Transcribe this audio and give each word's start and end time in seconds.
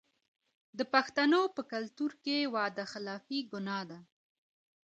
د 0.77 0.79
پښتنو 0.93 1.41
په 1.55 1.61
کلتور 1.71 2.11
کې 2.23 2.51
وعده 2.53 2.83
خلافي 2.93 3.39
ګناه 3.51 3.83
ده. 3.89 3.99